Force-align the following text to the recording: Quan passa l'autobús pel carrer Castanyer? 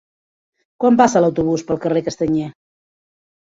Quan 0.83 0.97
passa 1.01 1.21
l'autobús 1.25 1.65
pel 1.69 1.81
carrer 1.85 2.03
Castanyer? 2.09 2.51